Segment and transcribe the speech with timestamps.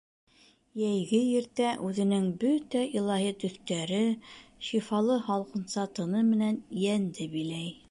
[0.83, 4.01] Йәйге иртә үҙенең бөтә илаһи төҫтәре,
[4.69, 7.73] шифалы һалҡынса тыны менән йәнде биләй.